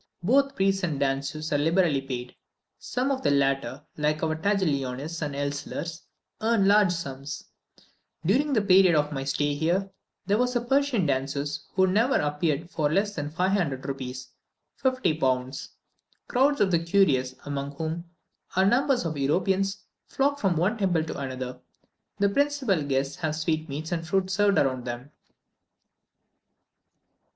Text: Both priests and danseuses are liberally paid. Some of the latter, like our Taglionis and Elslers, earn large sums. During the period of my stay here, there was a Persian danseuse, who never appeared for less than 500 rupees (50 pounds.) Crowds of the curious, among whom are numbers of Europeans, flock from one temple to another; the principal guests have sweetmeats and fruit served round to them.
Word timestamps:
Both 0.23 0.55
priests 0.55 0.81
and 0.81 0.99
danseuses 0.99 1.53
are 1.53 1.59
liberally 1.59 2.01
paid. 2.01 2.35
Some 2.79 3.11
of 3.11 3.21
the 3.21 3.29
latter, 3.29 3.83
like 3.97 4.23
our 4.23 4.35
Taglionis 4.35 5.21
and 5.21 5.35
Elslers, 5.35 6.01
earn 6.41 6.67
large 6.67 6.91
sums. 6.91 7.43
During 8.25 8.51
the 8.53 8.63
period 8.63 8.95
of 8.95 9.11
my 9.11 9.23
stay 9.25 9.53
here, 9.53 9.91
there 10.25 10.39
was 10.39 10.55
a 10.55 10.61
Persian 10.61 11.05
danseuse, 11.05 11.67
who 11.75 11.85
never 11.85 12.15
appeared 12.15 12.71
for 12.71 12.91
less 12.91 13.13
than 13.13 13.29
500 13.29 13.85
rupees 13.85 14.29
(50 14.77 15.17
pounds.) 15.19 15.69
Crowds 16.27 16.61
of 16.61 16.71
the 16.71 16.79
curious, 16.79 17.35
among 17.45 17.73
whom 17.75 18.05
are 18.55 18.65
numbers 18.65 19.05
of 19.05 19.19
Europeans, 19.19 19.83
flock 20.07 20.39
from 20.39 20.57
one 20.57 20.79
temple 20.79 21.03
to 21.03 21.19
another; 21.19 21.59
the 22.17 22.27
principal 22.27 22.81
guests 22.81 23.17
have 23.17 23.35
sweetmeats 23.35 23.91
and 23.91 24.07
fruit 24.07 24.31
served 24.31 24.57
round 24.57 24.83
to 24.83 24.89
them. 24.91 25.11